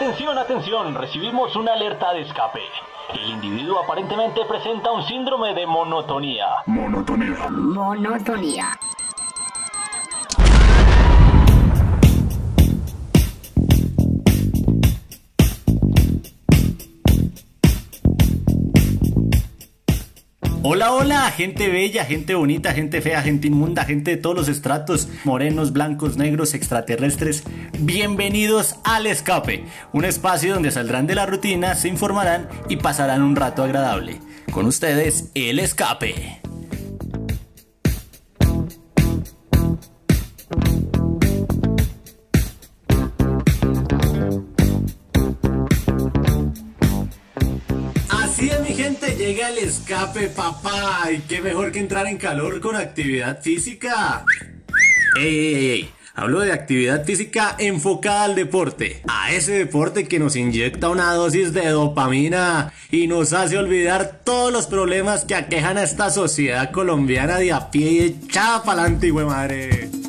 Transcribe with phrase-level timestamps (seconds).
[0.00, 2.62] Atención, atención, recibimos una alerta de escape.
[3.12, 6.46] El individuo aparentemente presenta un síndrome de monotonía.
[6.64, 7.50] Monotonía.
[7.50, 8.68] Monotonía.
[20.72, 25.08] Hola, hola, gente bella, gente bonita, gente fea, gente inmunda, gente de todos los estratos,
[25.24, 27.42] morenos, blancos, negros, extraterrestres.
[27.80, 33.34] Bienvenidos al Escape, un espacio donde saldrán de la rutina, se informarán y pasarán un
[33.34, 34.20] rato agradable.
[34.52, 36.40] Con ustedes, El Escape.
[49.30, 54.24] Llega el escape papá y qué mejor que entrar en calor con actividad física.
[55.16, 55.90] Ey, ey, ey.
[56.16, 61.52] Hablo de actividad física enfocada al deporte, a ese deporte que nos inyecta una dosis
[61.52, 67.38] de dopamina y nos hace olvidar todos los problemas que aquejan a esta sociedad colombiana
[67.38, 69.99] de a pie y echada pa'lante, madre.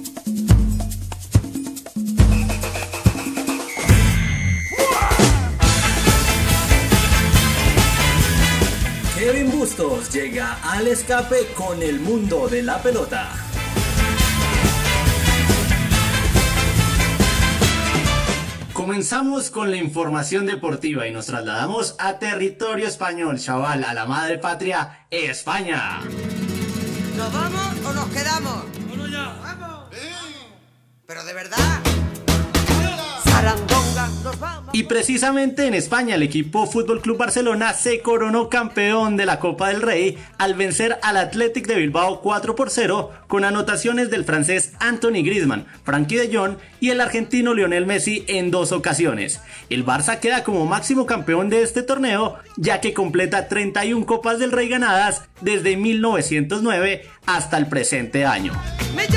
[10.12, 13.32] Llega al escape con el mundo de la pelota.
[18.74, 24.38] Comenzamos con la información deportiva y nos trasladamos a territorio español, chaval, a la madre
[24.38, 26.02] patria, España.
[27.16, 28.64] ¿Nos vamos o nos quedamos?
[28.88, 29.38] Bueno, ya.
[29.42, 29.96] ¡Vamos!
[31.06, 31.91] Pero de verdad.
[34.74, 39.68] Y precisamente en España el equipo Fútbol Club Barcelona se coronó campeón de la Copa
[39.68, 44.74] del Rey al vencer al Athletic de Bilbao 4 por 0 con anotaciones del francés
[44.80, 49.42] Anthony Griezmann, Frankie de Jong y el argentino Lionel Messi en dos ocasiones.
[49.70, 54.52] El Barça queda como máximo campeón de este torneo ya que completa 31 Copas del
[54.52, 58.54] Rey ganadas desde 1909 hasta el presente año.
[58.96, 59.08] Me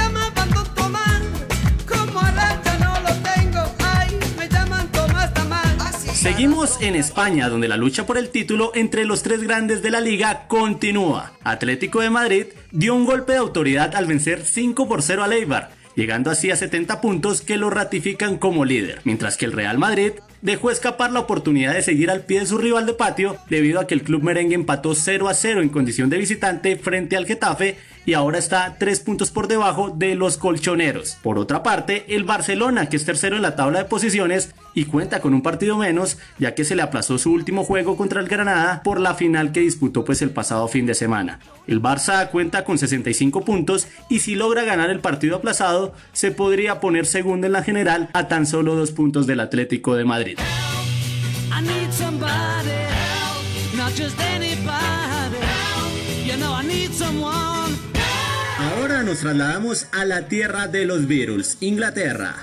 [6.35, 10.01] Seguimos en España, donde la lucha por el título entre los tres grandes de la
[10.01, 11.33] liga continúa.
[11.45, 15.71] Atlético de Madrid dio un golpe de autoridad al vencer 5 por 0 al Eibar,
[15.95, 20.11] llegando así a 70 puntos que lo ratifican como líder, mientras que el Real Madrid
[20.43, 23.87] dejó escapar la oportunidad de seguir al pie de su rival de patio debido a
[23.87, 27.77] que el club merengue empató 0 a 0 en condición de visitante frente al Getafe
[28.07, 31.17] y ahora está 3 puntos por debajo de los colchoneros.
[31.23, 35.21] Por otra parte, el Barcelona, que es tercero en la tabla de posiciones y cuenta
[35.21, 38.83] con un partido menos, ya que se le aplazó su último juego contra el Granada
[38.83, 41.41] por la final que disputó pues el pasado fin de semana.
[41.67, 46.81] El Barça cuenta con 65 puntos y si logra ganar el partido aplazado, se podría
[46.81, 50.39] poner segundo en la general a tan solo dos puntos del Atlético de Madrid.
[57.15, 57.64] Help,
[59.03, 62.37] Nos trasladamos a la tierra de los Beatles, Inglaterra.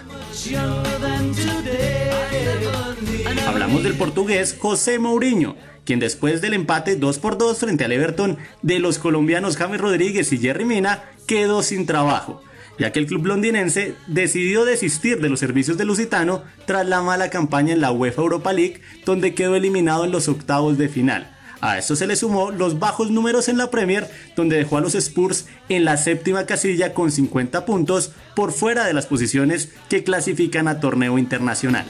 [3.48, 8.38] Hablamos del portugués José Mourinho, quien después del empate 2 por 2 frente al Everton
[8.62, 12.44] de los colombianos James Rodríguez y Jerry Mina quedó sin trabajo,
[12.78, 17.30] ya que el club londinense decidió desistir de los servicios de Lusitano tras la mala
[17.30, 21.38] campaña en la UEFA Europa League, donde quedó eliminado en los octavos de final.
[21.62, 24.96] A esto se le sumó los bajos números en la Premier, donde dejó a los
[24.96, 30.68] Spurs en la séptima casilla con 50 puntos por fuera de las posiciones que clasifican
[30.68, 31.86] a torneo internacional.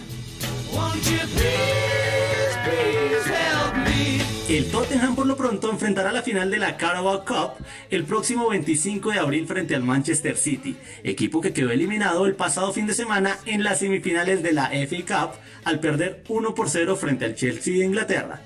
[4.49, 9.11] El Tottenham por lo pronto enfrentará la final de la Carabao Cup el próximo 25
[9.11, 13.38] de abril frente al Manchester City, equipo que quedó eliminado el pasado fin de semana
[13.45, 17.77] en las semifinales de la FA Cup al perder 1 por 0 frente al Chelsea
[17.77, 18.41] de Inglaterra.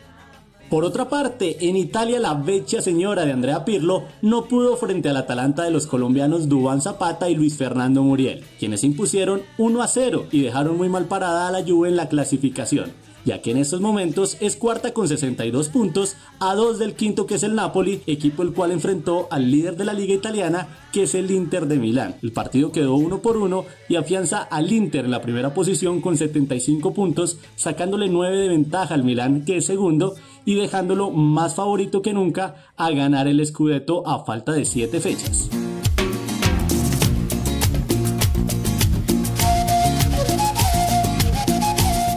[0.69, 5.17] Por otra parte, en Italia la vecchia señora de Andrea Pirlo no pudo frente al
[5.17, 10.25] Atalanta de los colombianos Dubán Zapata y Luis Fernando Muriel, quienes impusieron 1 a 0
[10.31, 12.93] y dejaron muy mal parada a la Juve en la clasificación,
[13.25, 17.35] ya que en estos momentos es cuarta con 62 puntos a 2 del quinto que
[17.35, 21.13] es el Napoli, equipo el cual enfrentó al líder de la liga italiana que es
[21.13, 22.15] el Inter de Milán.
[22.23, 26.17] El partido quedó 1 por 1 y afianza al Inter en la primera posición con
[26.17, 32.01] 75 puntos, sacándole 9 de ventaja al Milán que es segundo y dejándolo más favorito
[32.01, 35.49] que nunca a ganar el Scudetto a falta de 7 fechas.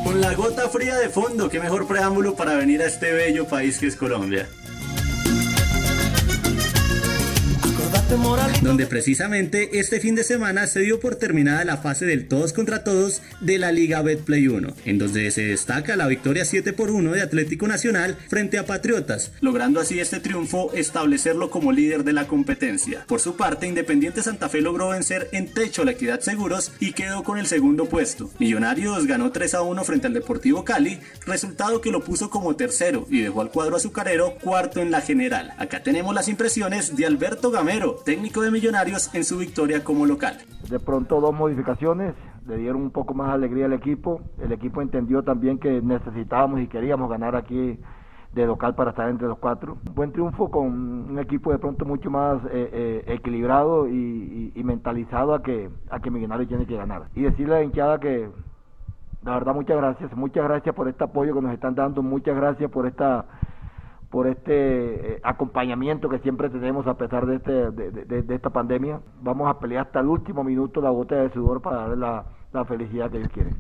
[0.05, 3.79] Con la gota fría de fondo, qué mejor preámbulo para venir a este bello país
[3.79, 4.49] que es Colombia.
[8.63, 12.83] Donde precisamente este fin de semana se dio por terminada la fase del todos contra
[12.83, 17.13] todos de la Liga Betplay 1, en donde se destaca la victoria 7 por 1
[17.13, 22.27] de Atlético Nacional frente a Patriotas, logrando así este triunfo establecerlo como líder de la
[22.27, 23.05] competencia.
[23.07, 27.23] Por su parte, Independiente Santa Fe logró vencer en techo la Equidad Seguros y quedó
[27.23, 28.31] con el segundo puesto.
[28.39, 33.07] Millonarios ganó 3 a 1 frente al Deportivo Cali, resultado que lo puso como tercero
[33.11, 35.53] y dejó al cuadro azucarero cuarto en la general.
[35.59, 40.39] Acá tenemos las impresiones de Alberto Gamero, técnico de Millonarios en su victoria como local.
[40.69, 42.15] De pronto dos modificaciones
[42.47, 44.23] le dieron un poco más alegría al equipo.
[44.43, 47.79] El equipo entendió también que necesitábamos y queríamos ganar aquí
[48.33, 49.79] de local para estar entre los cuatro.
[49.95, 50.67] buen triunfo con
[51.11, 56.01] un equipo de pronto mucho más eh, eh, equilibrado y, y, mentalizado a que, a
[56.01, 57.09] que Millonarios tiene que ganar.
[57.15, 58.29] Y decirle a la hinchada que,
[59.25, 60.15] la verdad, muchas gracias.
[60.17, 62.03] Muchas gracias por este apoyo que nos están dando.
[62.03, 63.25] Muchas gracias por esta
[64.11, 69.01] por este eh, acompañamiento que siempre tenemos a pesar de, este, de, esta pandemia.
[69.21, 72.65] Vamos a pelear hasta el último minuto la gota de sudor para darle la, la
[72.65, 73.57] felicidad que ellos quieren.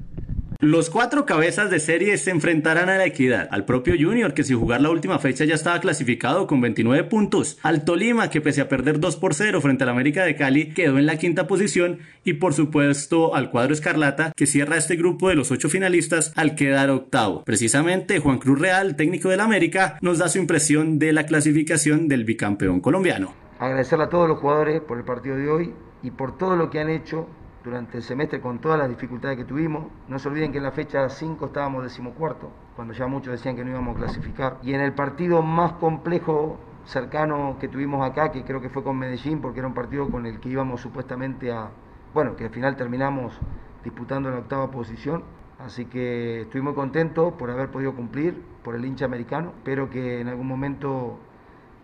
[0.60, 4.58] Los cuatro cabezas de serie se enfrentarán a la equidad, al propio Junior que sin
[4.58, 8.68] jugar la última fecha ya estaba clasificado con 29 puntos, al Tolima que pese a
[8.68, 12.32] perder 2 por 0 frente al América de Cali quedó en la quinta posición y
[12.32, 16.90] por supuesto al cuadro Escarlata que cierra este grupo de los ocho finalistas al quedar
[16.90, 17.44] octavo.
[17.44, 22.24] Precisamente Juan Cruz Real, técnico del América, nos da su impresión de la clasificación del
[22.24, 23.32] bicampeón colombiano.
[23.60, 25.72] Agradecerle a todos los jugadores por el partido de hoy
[26.02, 27.28] y por todo lo que han hecho
[27.68, 29.86] durante el semestre con todas las dificultades que tuvimos.
[30.08, 33.64] No se olviden que en la fecha 5 estábamos decimocuarto, cuando ya muchos decían que
[33.64, 34.58] no íbamos a clasificar.
[34.62, 38.98] Y en el partido más complejo cercano que tuvimos acá, que creo que fue con
[38.98, 41.70] Medellín, porque era un partido con el que íbamos supuestamente a,
[42.14, 43.38] bueno, que al final terminamos
[43.84, 45.22] disputando la octava posición.
[45.58, 49.52] Así que estoy muy contento por haber podido cumplir, por el hincha americano.
[49.58, 51.18] Espero que en algún momento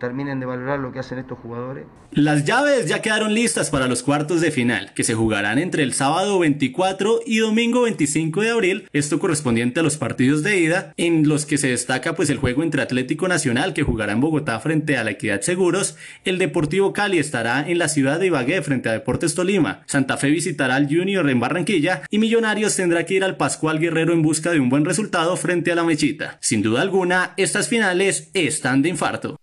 [0.05, 1.85] terminen de valorar lo que hacen estos jugadores.
[2.11, 5.93] Las llaves ya quedaron listas para los cuartos de final, que se jugarán entre el
[5.93, 11.27] sábado 24 y domingo 25 de abril, esto correspondiente a los partidos de ida, en
[11.27, 14.95] los que se destaca pues el juego entre Atlético Nacional, que jugará en Bogotá frente
[14.95, 18.93] a la Equidad Seguros, el Deportivo Cali estará en la ciudad de Ibagué frente a
[18.93, 23.37] Deportes Tolima, Santa Fe visitará al Junior en Barranquilla y Millonarios tendrá que ir al
[23.37, 26.37] Pascual Guerrero en busca de un buen resultado frente a la Mechita.
[26.39, 29.37] Sin duda alguna, estas finales están de infarto.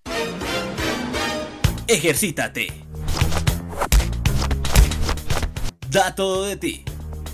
[1.88, 2.69] Ejercítate.
[5.90, 6.84] Da todo de ti.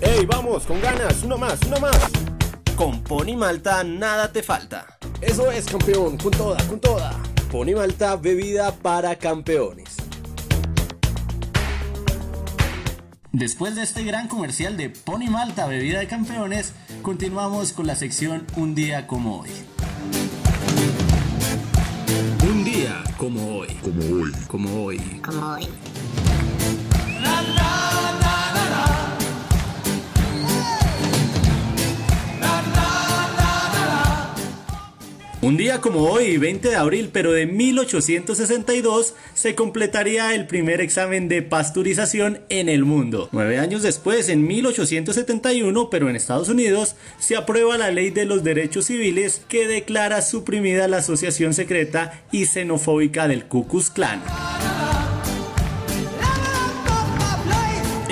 [0.01, 0.65] ¡Ey, vamos!
[0.65, 1.99] Con ganas, uno más, uno más.
[2.77, 4.99] Con Pony Malta nada te falta.
[5.21, 7.15] Eso es, campeón, con toda, con toda.
[7.53, 9.97] Pony Malta, bebida para campeones.
[13.33, 16.73] Después de este gran comercial de Pony Malta, bebida de campeones,
[17.03, 19.51] continuamos con la sección Un día como hoy.
[23.19, 23.69] Como hoy.
[23.83, 24.33] Como hoy.
[24.47, 24.99] Como hoy.
[25.25, 25.69] Como hoy.
[35.59, 41.43] Día como hoy, 20 de abril, pero de 1862, se completaría el primer examen de
[41.43, 43.29] pasteurización en el mundo.
[43.33, 48.45] Nueve años después, en 1871, pero en Estados Unidos, se aprueba la ley de los
[48.45, 54.23] derechos civiles que declara suprimida la asociación secreta y xenofóbica del Ku Klux Klan.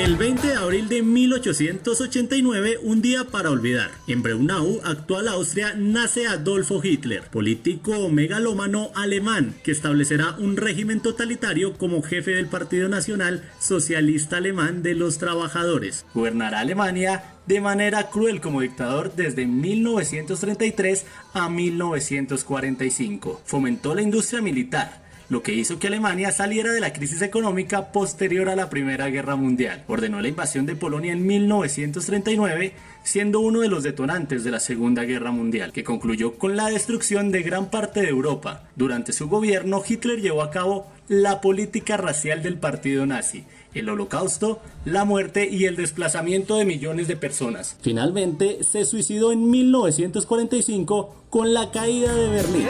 [0.06, 3.90] El 20 de abril de 1889, un día para olvidar.
[4.06, 11.76] En Braunau, actual Austria, nace Adolfo Hitler, político megalómano alemán que establecerá un régimen totalitario
[11.76, 16.06] como jefe del Partido Nacional Socialista Alemán de los Trabajadores.
[16.14, 23.42] Gobernará Alemania de manera cruel como dictador desde 1933 a 1945.
[23.44, 28.48] Fomentó la industria militar lo que hizo que Alemania saliera de la crisis económica posterior
[28.48, 29.84] a la Primera Guerra Mundial.
[29.88, 35.04] Ordenó la invasión de Polonia en 1939, siendo uno de los detonantes de la Segunda
[35.04, 38.64] Guerra Mundial, que concluyó con la destrucción de gran parte de Europa.
[38.76, 44.60] Durante su gobierno, Hitler llevó a cabo la política racial del partido nazi, el holocausto,
[44.84, 47.76] la muerte y el desplazamiento de millones de personas.
[47.80, 52.68] Finalmente, se suicidó en 1945 con la caída de Berlín.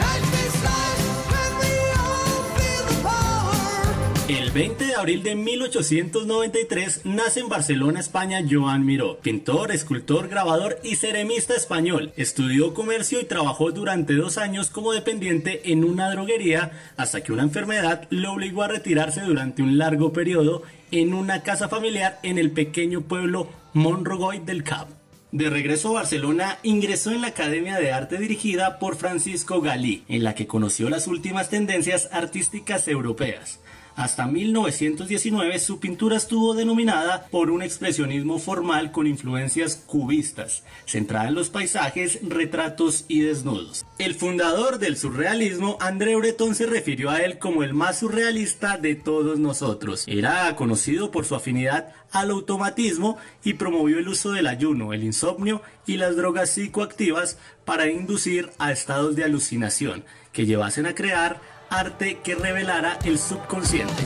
[4.28, 10.80] El 20 de abril de 1893 nace en Barcelona, España, Joan Miró, pintor, escultor, grabador
[10.82, 12.12] y ceremista español.
[12.16, 17.44] Estudió comercio y trabajó durante dos años como dependiente en una droguería hasta que una
[17.44, 22.50] enfermedad lo obligó a retirarse durante un largo periodo en una casa familiar en el
[22.50, 24.88] pequeño pueblo Monrogoy del Cap.
[25.30, 30.24] De regreso a Barcelona, ingresó en la Academia de Arte dirigida por Francisco Galí, en
[30.24, 33.60] la que conoció las últimas tendencias artísticas europeas.
[33.96, 41.34] Hasta 1919 su pintura estuvo denominada por un expresionismo formal con influencias cubistas, centrada en
[41.34, 43.86] los paisajes, retratos y desnudos.
[43.98, 48.96] El fundador del surrealismo, André Breton, se refirió a él como el más surrealista de
[48.96, 50.04] todos nosotros.
[50.06, 55.62] Era conocido por su afinidad al automatismo y promovió el uso del ayuno, el insomnio
[55.86, 62.18] y las drogas psicoactivas para inducir a estados de alucinación que llevasen a crear arte
[62.22, 64.02] que revelara el subconsciente.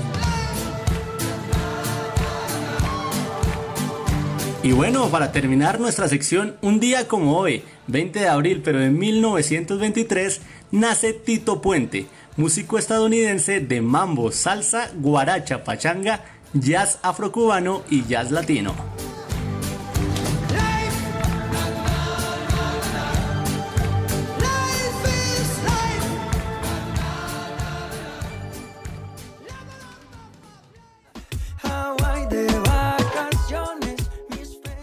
[4.62, 8.90] Y bueno, para terminar nuestra sección, un día como hoy, 20 de abril, pero de
[8.90, 18.30] 1923, nace Tito Puente, músico estadounidense de mambo, salsa, guaracha, pachanga, jazz afrocubano y jazz
[18.30, 18.74] latino.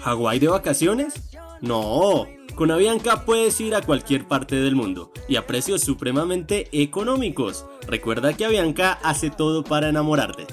[0.08, 1.16] ¿Hawái de vacaciones?
[1.60, 7.66] No, con Avianca puedes ir a cualquier parte del mundo y a precios supremamente económicos.
[7.86, 10.48] Recuerda que Avianca hace todo para enamorarte.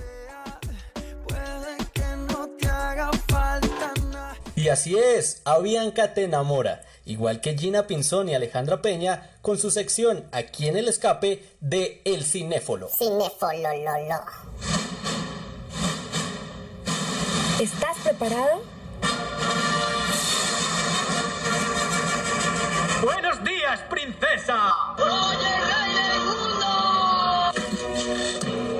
[1.28, 4.36] Puede que no te haga falta nada.
[4.56, 9.70] Y así es, Avianca te enamora, igual que Gina Pinzón y Alejandra Peña con su
[9.70, 12.88] sección aquí en el escape de El Cinéfolo.
[12.88, 14.20] Cinefolololo.
[17.60, 18.73] ¿Estás preparado?
[23.88, 24.54] Buenos días, princesa.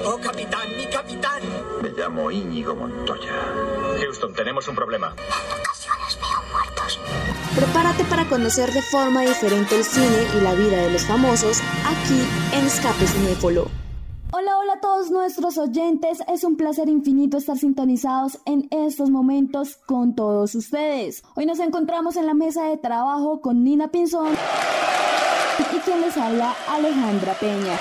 [0.05, 1.43] ¡Oh, capitán, mi capitán!
[1.83, 3.33] Me llamo Íñigo Montoya.
[4.01, 5.15] Houston, tenemos un problema.
[5.61, 7.01] ocasiones veo muertos.
[7.57, 12.27] Prepárate para conocer de forma diferente el cine y la vida de los famosos aquí
[12.53, 13.71] en Escape Cinéfolo.
[14.37, 16.19] Hola, hola a todos nuestros oyentes.
[16.27, 21.23] Es un placer infinito estar sintonizados en estos momentos con todos ustedes.
[21.37, 24.35] Hoy nos encontramos en la mesa de trabajo con Nina Pinzón
[25.61, 27.79] y quien les habla Alejandra Peña.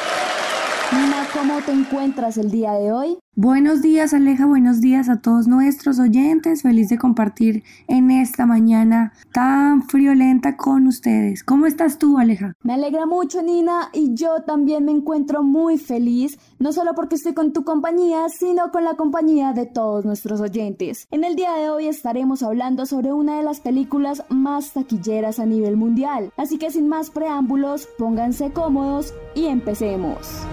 [1.33, 3.17] ¿Cómo te encuentras el día de hoy?
[3.35, 9.13] Buenos días Aleja, buenos días a todos nuestros oyentes, feliz de compartir en esta mañana
[9.31, 11.43] tan friolenta con ustedes.
[11.43, 12.53] ¿Cómo estás tú Aleja?
[12.61, 17.33] Me alegra mucho Nina y yo también me encuentro muy feliz, no solo porque estoy
[17.33, 21.07] con tu compañía, sino con la compañía de todos nuestros oyentes.
[21.09, 25.47] En el día de hoy estaremos hablando sobre una de las películas más taquilleras a
[25.47, 30.45] nivel mundial, así que sin más preámbulos, pónganse cómodos y empecemos.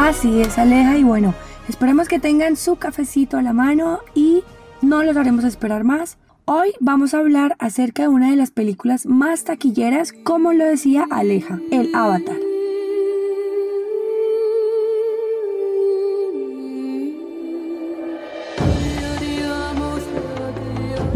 [0.00, 1.34] Así es Aleja y bueno,
[1.68, 4.44] esperemos que tengan su cafecito a la mano y
[4.80, 6.18] no los haremos esperar más.
[6.44, 11.04] Hoy vamos a hablar acerca de una de las películas más taquilleras, como lo decía
[11.10, 12.47] Aleja, el Avatar.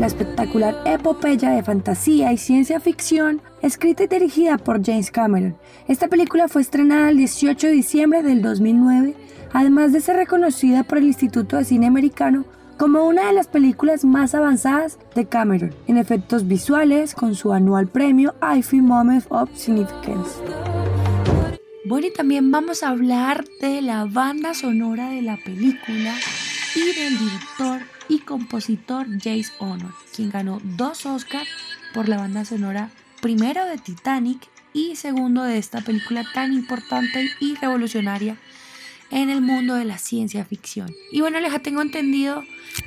[0.03, 5.57] La espectacular epopeya de fantasía y ciencia ficción, escrita y dirigida por James Cameron.
[5.87, 9.15] Esta película fue estrenada el 18 de diciembre del 2009,
[9.53, 12.45] además de ser reconocida por el Instituto de Cine Americano
[12.79, 17.87] como una de las películas más avanzadas de Cameron en efectos visuales con su anual
[17.87, 20.33] premio IFE Moment of Significance.
[21.85, 26.17] Bueno, y también vamos a hablar de la banda sonora de la película
[26.75, 31.49] y del director y compositor Jace Honor, quien ganó dos Oscars
[31.95, 32.91] por la banda sonora
[33.21, 38.37] primero de Titanic y segundo de esta película tan importante y revolucionaria
[39.13, 40.91] en el mundo de la ciencia ficción.
[41.13, 42.43] Y bueno, Aleja, tengo entendido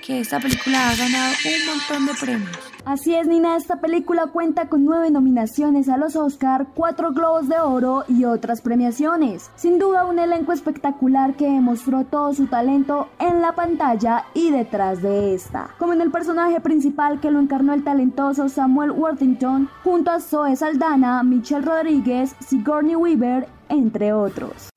[0.05, 2.57] que esta película ha ganado un montón de premios.
[2.85, 7.57] Así es, Nina, esta película cuenta con nueve nominaciones a los Oscar, cuatro Globos de
[7.59, 9.49] Oro y otras premiaciones.
[9.55, 15.01] Sin duda, un elenco espectacular que demostró todo su talento en la pantalla y detrás
[15.01, 15.69] de esta.
[15.79, 20.55] Como en el personaje principal que lo encarnó el talentoso Samuel Worthington, junto a Zoe
[20.55, 24.69] Saldana, Michelle Rodríguez, Sigourney Weaver, entre otros.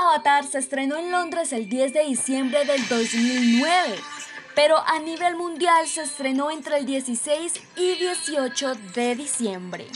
[0.00, 3.96] Avatar se estrenó en Londres el 10 de diciembre del 2009,
[4.54, 9.86] pero a nivel mundial se estrenó entre el 16 y 18 de diciembre.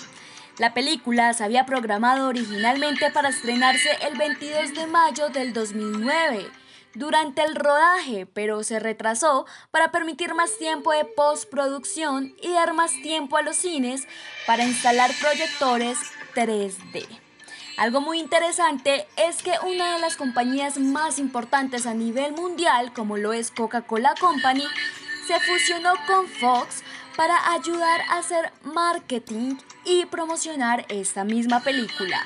[0.59, 6.51] La película se había programado originalmente para estrenarse el 22 de mayo del 2009
[6.93, 12.93] durante el rodaje, pero se retrasó para permitir más tiempo de postproducción y dar más
[12.93, 14.07] tiempo a los cines
[14.47, 15.97] para instalar proyectores
[16.35, 17.24] 3D.
[17.77, 23.17] Algo muy interesante es que una de las compañías más importantes a nivel mundial, como
[23.17, 24.65] lo es Coca-Cola Company,
[25.27, 26.85] se fusionó con Fox
[27.17, 32.25] para ayudar a hacer marketing y promocionar esta misma película.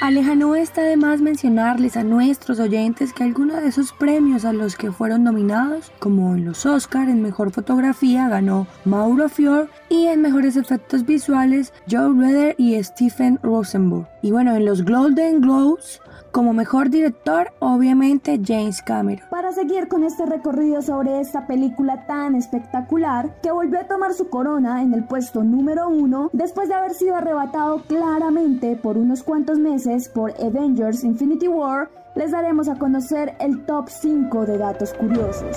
[0.00, 4.76] Alejano está de más mencionarles a nuestros oyentes que algunos de esos premios a los
[4.76, 10.22] que fueron nominados, como en los Oscar en Mejor Fotografía, ganó Mauro Fior y en
[10.22, 14.06] Mejores Efectos Visuales Joe Redder y Stephen Rosenberg.
[14.22, 16.00] Y bueno, en los Golden Globes
[16.32, 19.26] como mejor director, obviamente James Cameron.
[19.30, 24.28] Para seguir con este recorrido sobre esta película tan espectacular, que volvió a tomar su
[24.28, 29.58] corona en el puesto número uno después de haber sido arrebatado claramente por unos cuantos
[29.58, 35.56] meses por Avengers Infinity War, les daremos a conocer el top 5 de datos curiosos.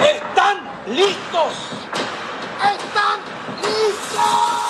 [0.00, 0.58] ¡Están
[0.94, 1.70] listos!
[2.62, 3.20] ¡Están
[3.62, 4.64] listos!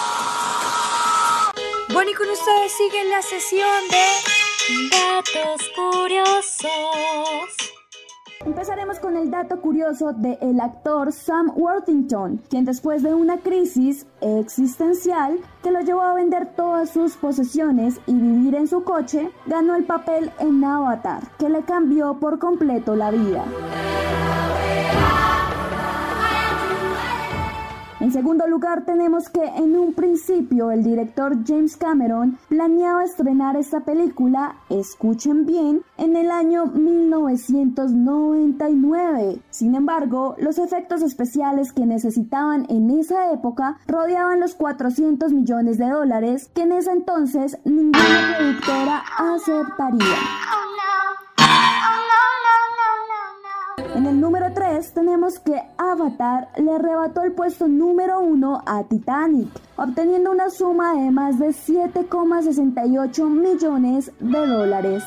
[1.94, 4.04] Bueno, y con ustedes sigue la sesión de
[4.90, 6.66] Datos Curiosos.
[8.44, 14.08] Empezaremos con el dato curioso del el actor Sam Worthington, quien después de una crisis
[14.20, 19.76] existencial que lo llevó a vender todas sus posesiones y vivir en su coche, ganó
[19.76, 23.44] el papel en Avatar, que le cambió por completo la vida.
[28.14, 34.54] Segundo lugar, tenemos que en un principio el director James Cameron planeaba estrenar esta película,
[34.70, 39.40] escuchen bien, en el año 1999.
[39.50, 45.88] Sin embargo, los efectos especiales que necesitaban en esa época rodeaban los 400 millones de
[45.88, 50.14] dólares que en ese entonces ninguna productora aceptaría.
[53.76, 59.48] En el número 3 tenemos que Avatar le arrebató el puesto número 1 a Titanic,
[59.76, 65.02] obteniendo una suma de más de 7,68 millones de dólares.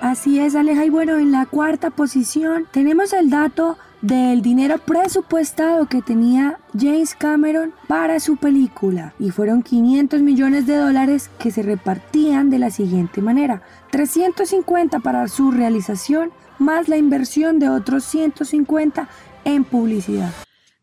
[0.00, 0.84] Así es, Aleja.
[0.84, 7.14] Y bueno, en la cuarta posición tenemos el dato del dinero presupuestado que tenía James
[7.14, 12.70] Cameron para su película y fueron 500 millones de dólares que se repartían de la
[12.70, 19.08] siguiente manera 350 para su realización más la inversión de otros 150
[19.44, 20.32] en publicidad.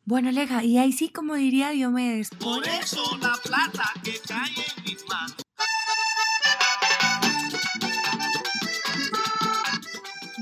[0.06, 4.84] Bueno, Aleja, y ahí sí como diría Diomedes, por eso la plata que cae en
[4.84, 5.47] mis manos.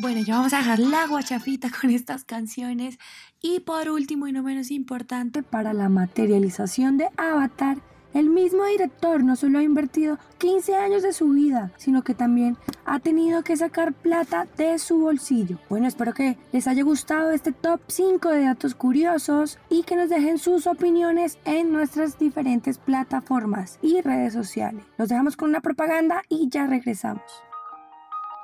[0.06, 3.00] Bueno, ya vamos a dejar la guachafita con estas canciones.
[3.42, 7.80] Y por último y no menos importante, para la materialización de Avatar,
[8.14, 12.56] el mismo director no solo ha invertido 15 años de su vida, sino que también
[12.86, 15.58] ha tenido que sacar plata de su bolsillo.
[15.70, 20.10] Bueno, espero que les haya gustado este top 5 de datos curiosos y que nos
[20.10, 24.86] dejen sus opiniones en nuestras diferentes plataformas y redes sociales.
[25.00, 27.24] Los dejamos con una propaganda y ya regresamos.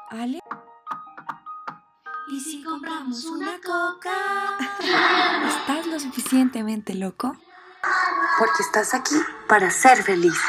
[0.10, 0.40] Ale.
[2.32, 4.58] ¿Y si compramos una coca?
[4.80, 7.36] ¿Estás lo suficientemente loco?
[8.40, 9.16] Porque estás aquí
[9.50, 10.40] para ser feliz.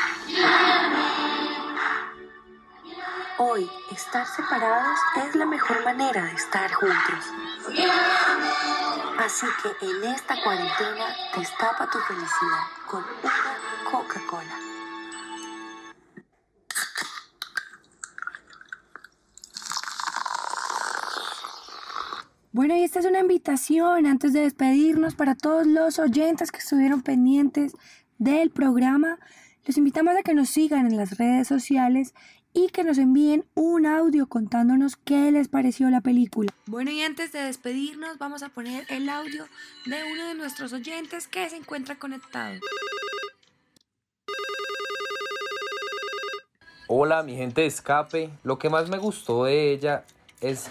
[3.39, 7.25] Hoy, estar separados es la mejor manera de estar juntos.
[9.19, 14.62] Así que en esta cuarentena destapa tu felicidad con una Coca-Cola.
[22.55, 27.01] Bueno, y esta es una invitación antes de despedirnos para todos los oyentes que estuvieron
[27.01, 27.73] pendientes
[28.19, 29.19] del programa.
[29.65, 32.13] Los invitamos a que nos sigan en las redes sociales
[32.53, 36.53] y que nos envíen un audio contándonos qué les pareció la película.
[36.67, 39.47] Bueno, y antes de despedirnos, vamos a poner el audio
[39.87, 42.61] de uno de nuestros oyentes que se encuentra conectado.
[46.87, 48.31] Hola, mi gente de escape.
[48.45, 50.05] Lo que más me gustó de ella
[50.43, 50.69] es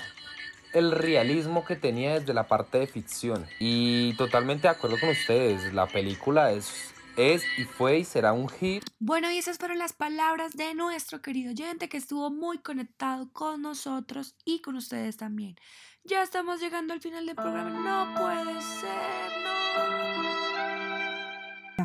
[0.73, 3.45] el realismo que tenía desde la parte de ficción.
[3.59, 8.49] Y totalmente de acuerdo con ustedes, la película es, es y fue y será un
[8.49, 8.83] hit.
[8.99, 13.61] Bueno, y esas fueron las palabras de nuestro querido oyente que estuvo muy conectado con
[13.61, 15.55] nosotros y con ustedes también.
[16.03, 17.69] Ya estamos llegando al final del programa.
[17.69, 20.10] No puede ser, no.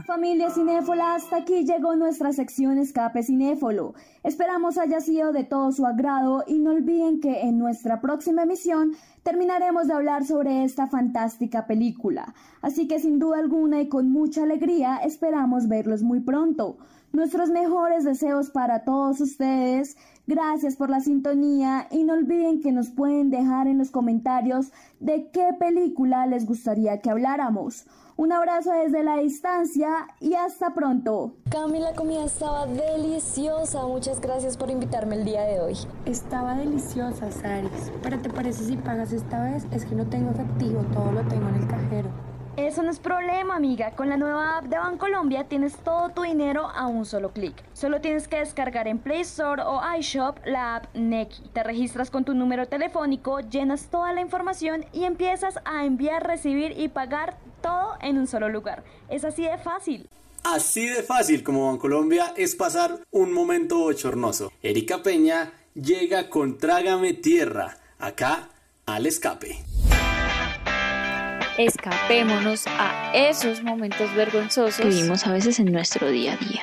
[0.06, 3.94] Familia cinéfola, hasta aquí llegó nuestra sección Escape Cinéfolo.
[4.22, 8.92] Esperamos haya sido de todo su agrado y no olviden que en nuestra próxima emisión
[9.24, 12.34] terminaremos de hablar sobre esta fantástica película.
[12.62, 16.78] Así que sin duda alguna y con mucha alegría esperamos verlos muy pronto.
[17.12, 19.96] Nuestros mejores deseos para todos ustedes.
[20.28, 25.30] Gracias por la sintonía y no olviden que nos pueden dejar en los comentarios de
[25.32, 27.86] qué película les gustaría que habláramos.
[28.18, 31.34] Un abrazo desde la distancia y hasta pronto.
[31.50, 33.82] Cami, la comida estaba deliciosa.
[33.86, 35.76] Muchas gracias por invitarme el día de hoy.
[36.06, 37.92] Estaba deliciosa, Saris.
[38.02, 39.66] Pero ¿te parece si pagas esta vez?
[39.70, 42.08] Es que no tengo efectivo, todo lo tengo en el cajero.
[42.56, 43.90] Eso no es problema, amiga.
[43.90, 47.62] Con la nueva app de Bancolombia tienes todo tu dinero a un solo clic.
[47.74, 51.50] Solo tienes que descargar en Play Store o iShop la app Neki.
[51.52, 56.72] Te registras con tu número telefónico, llenas toda la información y empiezas a enviar, recibir
[56.80, 58.84] y pagar todo en un solo lugar.
[59.08, 60.08] Es así de fácil.
[60.44, 64.52] Así de fácil como Bancolombia es pasar un momento bochornoso.
[64.62, 68.48] Erika Peña llega con Trágame Tierra, acá
[68.86, 69.58] al escape.
[71.58, 76.62] Escapémonos a esos momentos vergonzosos que vivimos a veces en nuestro día a día.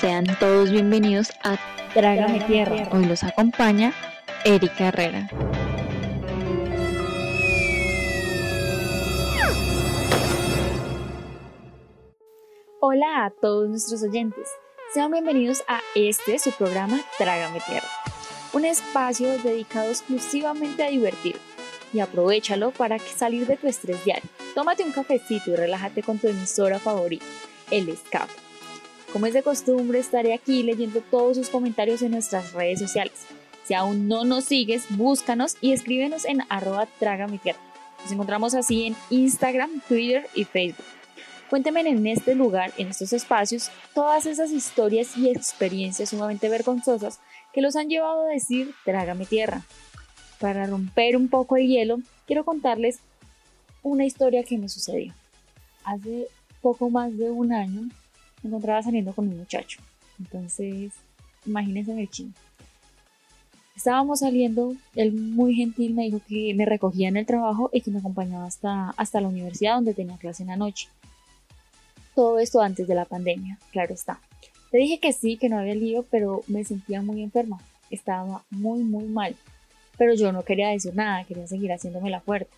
[0.00, 1.58] Sean todos bienvenidos a
[1.92, 2.88] Trágame Tierra.
[2.92, 3.92] Hoy los acompaña
[4.44, 5.28] Erika Herrera.
[12.80, 14.48] Hola a todos nuestros oyentes.
[14.94, 17.88] Sean bienvenidos a este su programa Trágame Tierra,
[18.52, 21.34] un espacio dedicado exclusivamente a divertir.
[21.92, 24.30] Y aprovechalo para salir de tu estrés diario.
[24.54, 27.24] Tómate un cafecito y relájate con tu emisora favorita,
[27.72, 28.32] El Escape.
[29.12, 33.26] Como es de costumbre, estaré aquí leyendo todos sus comentarios en nuestras redes sociales.
[33.64, 37.26] Si aún no nos sigues, búscanos y escríbenos en arroba Tierra.
[37.26, 40.84] Nos encontramos así en Instagram, Twitter y Facebook.
[41.48, 47.20] Cuéntenme en este lugar, en estos espacios, todas esas historias y experiencias sumamente vergonzosas
[47.54, 49.62] que los han llevado a decir trágame tierra.
[50.38, 53.00] Para romper un poco el hielo, quiero contarles
[53.82, 55.14] una historia que me sucedió.
[55.84, 56.26] Hace
[56.60, 57.88] poco más de un año
[58.42, 59.80] me encontraba saliendo con un muchacho.
[60.18, 60.92] Entonces,
[61.46, 62.32] imagínense en el chino.
[63.74, 67.90] Estábamos saliendo, él muy gentil me dijo que me recogía en el trabajo y que
[67.90, 70.88] me acompañaba hasta, hasta la universidad donde tenía clase en la noche
[72.18, 74.18] todo esto antes de la pandemia, claro está.
[74.72, 77.60] Le dije que sí, que no había lío, pero me sentía muy enferma.
[77.92, 79.36] Estaba muy, muy mal.
[79.96, 82.50] Pero yo no quería decir nada, quería seguir haciéndome la fuerte.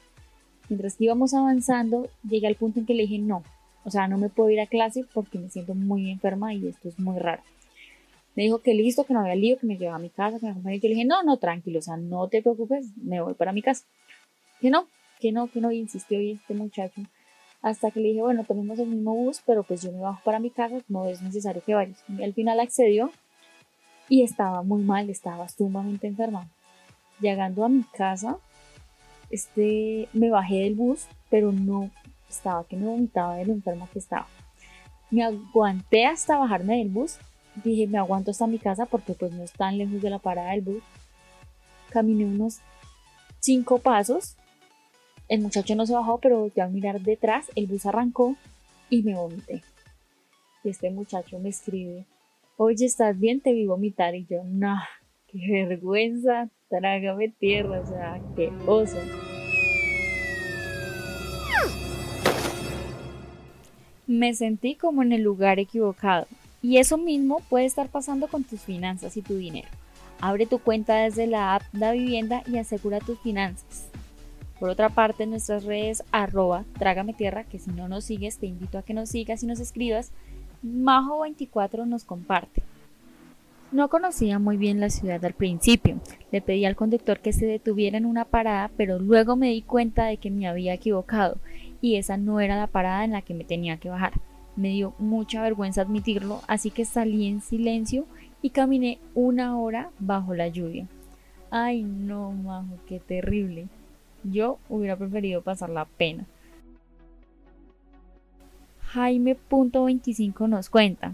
[0.71, 3.43] Mientras que íbamos avanzando, llegué al punto en que le dije no.
[3.85, 6.89] O sea, no me puedo ir a clase porque me siento muy enferma y esto
[6.89, 7.43] es muy raro.
[8.37, 10.47] Me dijo que listo, que no había lío, que me llevaba a mi casa, que
[10.47, 10.81] me acompañaba.
[10.81, 13.61] Yo le dije, no, no, tranquilo, o sea, no te preocupes, me voy para mi
[13.61, 13.85] casa.
[14.59, 14.87] Que no,
[15.21, 17.03] que no, que no, y insistió y este muchacho
[17.63, 20.39] hasta que le dije, bueno, tomemos el mismo bus, pero pues yo me bajo para
[20.39, 22.03] mi casa, no es necesario que vayas.
[22.09, 23.11] Y al final accedió
[24.09, 26.49] y estaba muy mal, estaba sumamente enferma.
[27.21, 28.39] Llegando a mi casa,
[29.31, 31.91] este, me bajé del bus, pero no
[32.29, 34.27] estaba que me vomitaba de lo enferma que estaba.
[35.11, 37.19] Me aguanté hasta bajarme del bus.
[37.63, 40.53] Dije, me aguanto hasta mi casa porque pues no es tan lejos de la parada
[40.53, 40.83] del bus.
[41.91, 42.61] Caminé unos
[43.41, 44.37] cinco pasos
[45.31, 48.35] el muchacho no se bajó, pero volteó a mirar detrás, el bus arrancó
[48.91, 49.63] y me vomité.
[50.65, 52.05] Y este muchacho me escribe,
[52.57, 53.41] oye, ¿estás bien?
[53.41, 54.17] Te vi vomitar.
[54.17, 54.77] Y yo, no,
[55.29, 58.99] qué vergüenza, trágame tierra, o sea, qué oso.
[64.09, 66.27] Me sentí como en el lugar equivocado.
[66.61, 69.69] Y eso mismo puede estar pasando con tus finanzas y tu dinero.
[70.21, 73.90] Abre tu cuenta desde la app Da Vivienda y asegura tus finanzas.
[74.61, 78.77] Por otra parte, nuestras redes arroba trágame tierra, que si no nos sigues, te invito
[78.77, 80.13] a que nos sigas y nos escribas.
[80.63, 82.63] Majo24 nos comparte.
[83.73, 85.99] No conocía muy bien la ciudad al principio.
[86.31, 90.05] Le pedí al conductor que se detuviera en una parada, pero luego me di cuenta
[90.05, 91.39] de que me había equivocado
[91.81, 94.13] y esa no era la parada en la que me tenía que bajar.
[94.57, 98.05] Me dio mucha vergüenza admitirlo, así que salí en silencio
[98.43, 100.87] y caminé una hora bajo la lluvia.
[101.51, 103.69] Ay, no, Majo, qué terrible.
[104.25, 106.27] Yo hubiera preferido pasar la pena.
[108.93, 111.13] Jaime.25 nos cuenta.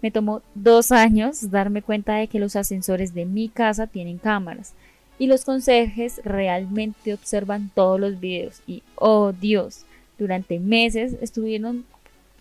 [0.00, 4.74] Me tomó dos años darme cuenta de que los ascensores de mi casa tienen cámaras
[5.18, 9.84] y los conserjes realmente observan todos los videos y, oh Dios,
[10.16, 11.84] durante meses estuvieron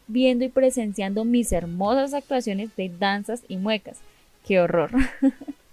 [0.08, 3.98] viendo y presenciando mis hermosas actuaciones de danzas y muecas.
[4.46, 4.92] ¡Qué horror!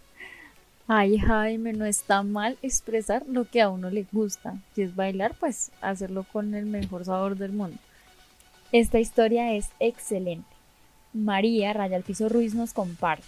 [0.86, 4.60] Ay, Jaime, no está mal expresar lo que a uno le gusta.
[4.74, 7.78] Si es bailar, pues hacerlo con el mejor sabor del mundo.
[8.70, 10.48] Esta historia es excelente.
[11.14, 13.24] María Raya Piso Ruiz nos comparte.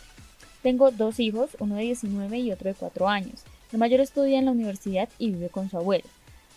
[0.62, 3.44] Tengo dos hijos, uno de 19 y otro de 4 años.
[3.72, 6.04] El mayor estudia en la universidad y vive con su abuelo.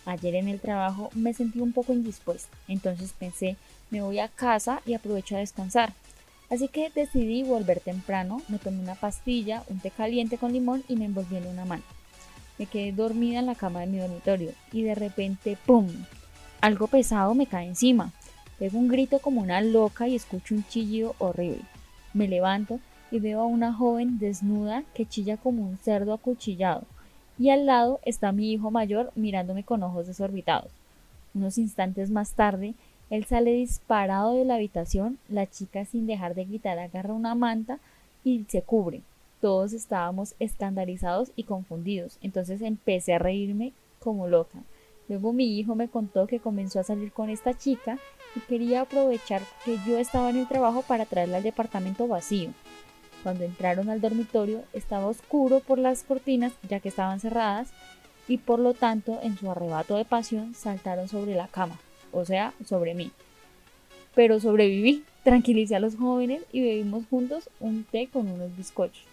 [0.04, 3.56] Ayer en el trabajo me sentí un poco indispuesta, entonces pensé,
[3.90, 5.94] me voy a casa y aprovecho a descansar.
[6.50, 10.96] Así que decidí volver temprano, me tomé una pastilla, un té caliente con limón y
[10.96, 11.84] me envolví en una mano.
[12.58, 15.88] Me quedé dormida en la cama de mi dormitorio y de repente ¡pum!
[16.60, 18.12] Algo pesado me cae encima.
[18.58, 21.62] Pego un grito como una loca y escucho un chillido horrible.
[22.12, 26.82] Me levanto y veo a una joven desnuda que chilla como un cerdo acuchillado.
[27.38, 30.70] Y al lado está mi hijo mayor mirándome con ojos desorbitados.
[31.32, 32.74] Unos instantes más tarde,
[33.10, 37.80] él sale disparado de la habitación, la chica sin dejar de gritar agarra una manta
[38.22, 39.02] y se cubre.
[39.40, 44.58] Todos estábamos escandalizados y confundidos, entonces empecé a reírme como loca.
[45.08, 47.98] Luego mi hijo me contó que comenzó a salir con esta chica
[48.36, 52.50] y quería aprovechar que yo estaba en el trabajo para traerla al departamento vacío.
[53.24, 57.70] Cuando entraron al dormitorio estaba oscuro por las cortinas ya que estaban cerradas
[58.28, 61.76] y por lo tanto en su arrebato de pasión saltaron sobre la cama,
[62.12, 63.10] o sea, sobre mí.
[64.14, 69.04] Pero sobreviví, tranquilicé a los jóvenes y bebimos juntos un té con unos bizcochos.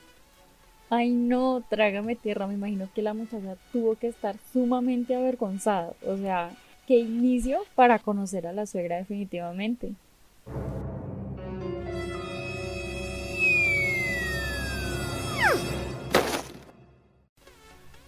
[0.90, 5.94] Ay no, trágame tierra, me imagino que la muchacha tuvo que estar sumamente avergonzada.
[6.06, 6.52] O sea,
[6.88, 9.94] qué inicio para conocer a la suegra definitivamente.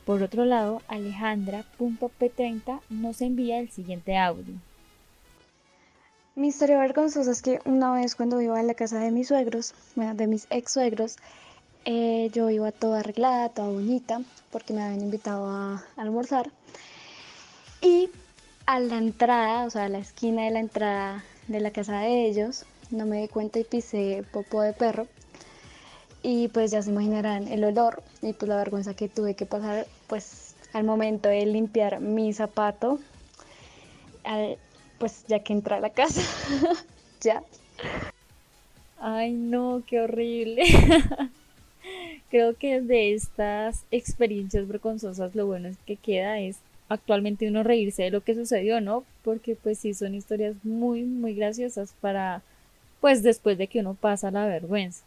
[0.05, 4.55] Por otro lado, Alejandra.p30 nos envía el siguiente audio.
[6.39, 9.73] Mi historia vergonzosa es que una vez cuando iba a la casa de mis suegros,
[9.95, 11.17] bueno, de mis ex suegros,
[11.83, 16.49] eh, yo iba toda arreglada, toda bonita, porque me habían invitado a almorzar.
[17.81, 18.09] Y
[18.65, 22.27] a la entrada, o sea, a la esquina de la entrada de la casa de
[22.27, 25.07] ellos, no me di cuenta y pisé popo de perro.
[26.23, 29.87] Y pues ya se imaginarán el olor y pues la vergüenza que tuve que pasar
[30.07, 32.97] pues al momento de limpiar mi zapato,
[34.23, 34.57] al-
[34.99, 36.21] pues ya que entré a la casa,
[37.21, 37.43] ya.
[38.99, 40.63] Ay no, qué horrible.
[42.29, 46.57] Creo que de estas experiencias vergonzosas lo bueno es que queda es
[46.89, 49.03] actualmente uno reírse de lo que sucedió, ¿no?
[49.23, 52.41] Porque pues sí son historias muy, muy graciosas para,
[52.99, 55.03] pues después de que uno pasa la vergüenza.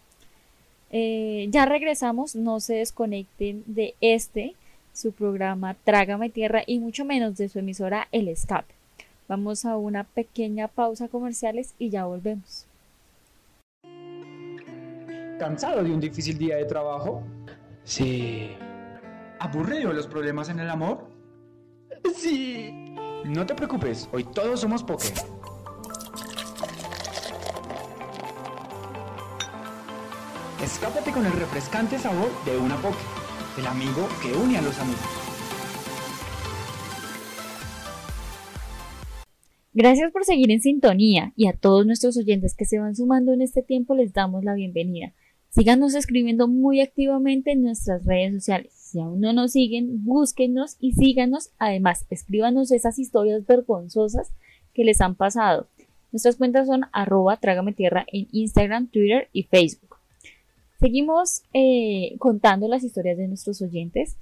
[0.91, 4.55] Eh, ya regresamos, no se desconecten de este,
[4.93, 8.82] su programa Trágame Tierra y mucho menos de su emisora El Escape.
[9.29, 12.67] Vamos a una pequeña pausa comerciales y ya volvemos.
[15.39, 17.23] ¿Cansado de un difícil día de trabajo?
[17.85, 18.57] Sí.
[19.41, 21.09] ¿Aburrido de los problemas en el amor?
[22.15, 22.95] Sí.
[23.25, 25.13] No te preocupes, hoy todos somos Poké.
[30.63, 32.97] Escápate con el refrescante sabor de una Poké,
[33.59, 35.22] el amigo que une a los amigos.
[39.75, 43.41] Gracias por seguir en sintonía y a todos nuestros oyentes que se van sumando en
[43.41, 45.15] este tiempo les damos la bienvenida.
[45.49, 48.71] Síganos escribiendo muy activamente en nuestras redes sociales.
[48.75, 51.53] Si aún no nos siguen, búsquenos y síganos.
[51.59, 54.31] Además, escríbanos esas historias vergonzosas
[54.75, 55.69] que les han pasado.
[56.11, 59.97] Nuestras cuentas son arroba trágame tierra en Instagram, Twitter y Facebook.
[60.81, 64.19] Seguimos eh, contando las historias de nuestros oyentes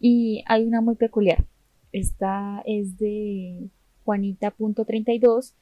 [0.00, 1.44] y hay una muy peculiar.
[1.92, 3.68] Esta es de
[4.08, 5.52] Juanita.32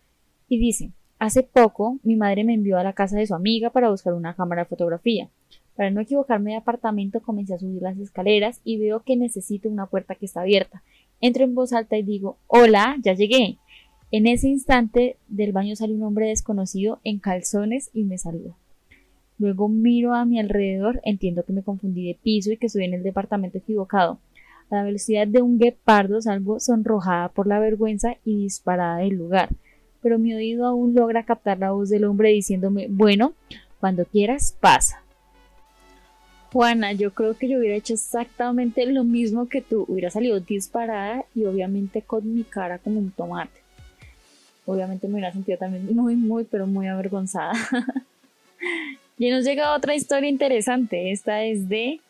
[0.49, 3.91] y dice, hace poco mi madre me envió a la casa de su amiga para
[3.91, 5.29] buscar una cámara de fotografía.
[5.75, 9.87] Para no equivocarme de apartamento comencé a subir las escaleras y veo que necesito una
[9.87, 10.85] puerta que está abierta.
[11.21, 13.59] Entro en voz alta y digo, hola, ya llegué.
[14.13, 18.55] En ese instante del baño sale un hombre desconocido en calzones y me saluda.
[19.39, 22.95] Luego miro a mi alrededor, entiendo que me confundí de piso y que estoy en
[22.95, 24.21] el departamento equivocado.
[24.71, 29.49] A la velocidad de un guepardo salgo sonrojada por la vergüenza y disparada del lugar,
[30.03, 33.33] pero mi oído aún logra captar la voz del hombre diciéndome, bueno,
[33.81, 35.03] cuando quieras, pasa.
[36.53, 41.25] Juana, yo creo que yo hubiera hecho exactamente lo mismo que tú, hubiera salido disparada
[41.35, 43.61] y obviamente con mi cara como un tomate.
[44.65, 47.53] Obviamente me hubiera sentido también muy, muy, pero muy avergonzada.
[49.19, 52.01] y nos llega otra historia interesante, esta es de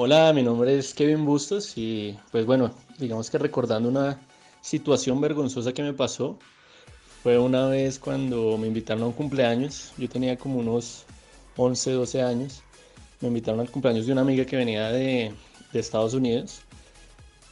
[0.00, 4.20] Hola, mi nombre es Kevin Bustos y pues bueno, digamos que recordando una
[4.60, 6.38] situación vergonzosa que me pasó,
[7.24, 11.04] fue una vez cuando me invitaron a un cumpleaños, yo tenía como unos
[11.56, 12.62] 11, 12 años,
[13.20, 15.34] me invitaron al cumpleaños de una amiga que venía de,
[15.72, 16.60] de Estados Unidos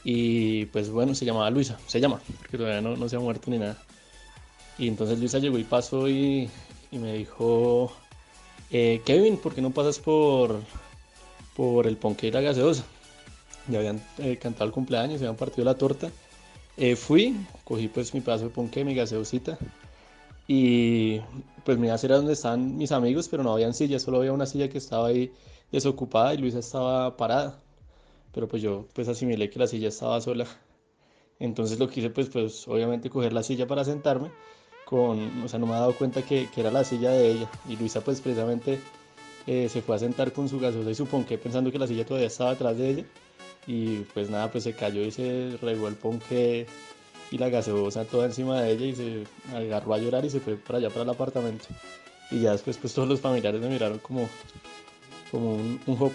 [0.05, 3.51] y pues bueno, se llamaba Luisa, se llama, porque todavía no, no se ha muerto
[3.51, 3.77] ni nada.
[4.77, 6.49] Y entonces Luisa llegó y pasó y,
[6.91, 7.91] y me dijo,
[8.71, 10.61] eh, Kevin, ¿por qué no pasas por,
[11.57, 12.85] por el ponque y la gaseosa.
[13.67, 16.11] ya habían eh, cantado el cumpleaños, habían partido la torta.
[16.77, 19.57] Eh, fui, cogí pues mi pedazo de ponqué, mi gaseosita
[20.47, 21.19] y
[21.65, 24.33] pues me iba a a donde estaban mis amigos, pero no habían sillas, solo había
[24.33, 25.33] una silla que estaba ahí
[25.71, 27.61] desocupada y Luisa estaba parada.
[28.33, 30.47] Pero pues yo pues asimilé que la silla estaba sola.
[31.39, 34.31] Entonces lo que hice pues, pues obviamente coger la silla para sentarme
[34.83, 37.51] con, o sea, no me ha dado cuenta que, que era la silla de ella.
[37.65, 38.83] Y Luisa pues precisamente
[39.47, 42.05] eh, se fue a sentar con su gaseosa y su ponqué pensando que la silla
[42.05, 43.05] todavía estaba atrás de ella.
[43.65, 46.67] Y pues nada, pues se cayó y se regó el ponqué
[47.31, 50.55] y la gaseosa toda encima de ella y se agarró a llorar y se fue
[50.55, 51.65] para allá para el apartamento.
[52.29, 54.29] Y ya después pues todos los familiares me miraron como,
[55.31, 56.11] como un, un.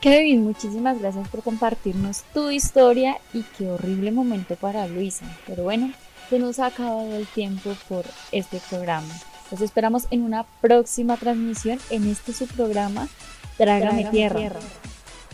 [0.00, 5.26] Kevin, muchísimas gracias por compartirnos tu historia y qué horrible momento para Luisa.
[5.46, 5.92] Pero bueno,
[6.30, 9.12] se nos ha acabado el tiempo por este programa.
[9.50, 13.08] Los esperamos en una próxima transmisión en este su programa
[13.56, 14.50] Trágame, tierra.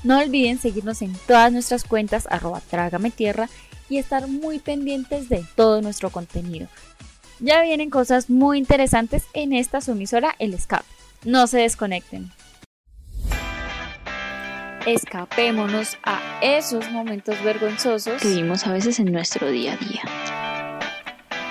[0.04, 3.48] No olviden seguirnos en todas nuestras cuentas arroba Trágame Tierra
[3.88, 6.68] y estar muy pendientes de todo nuestro contenido.
[7.40, 10.84] Ya vienen cosas muy interesantes en esta sumisora El Escape.
[11.24, 12.30] No se desconecten.
[14.86, 20.02] Escapémonos a esos momentos vergonzosos que vivimos a veces en nuestro día a día.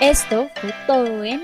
[0.00, 1.40] Esto fue todo en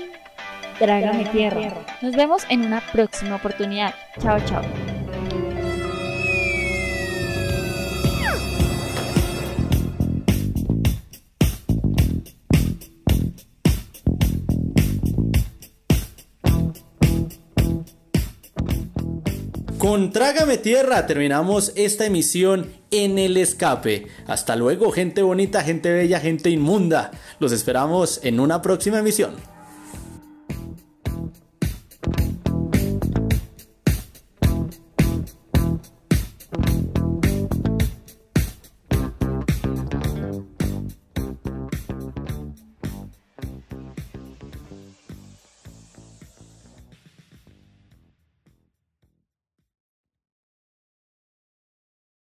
[0.77, 1.59] Trágame, tierra.
[1.59, 1.81] tierra.
[2.01, 3.93] Nos vemos en una próxima oportunidad.
[4.21, 4.61] Chao, chao.
[19.89, 24.05] Con Trágame Tierra terminamos esta emisión en el escape.
[24.27, 27.09] Hasta luego, gente bonita, gente bella, gente inmunda.
[27.39, 29.31] Los esperamos en una próxima emisión.